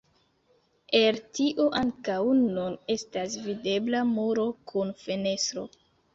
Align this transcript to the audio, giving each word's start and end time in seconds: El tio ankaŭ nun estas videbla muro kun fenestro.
El 0.99 1.19
tio 1.39 1.65
ankaŭ 1.79 2.15
nun 2.39 2.79
estas 2.95 3.37
videbla 3.45 4.01
muro 4.17 4.49
kun 4.75 4.97
fenestro. 5.05 5.69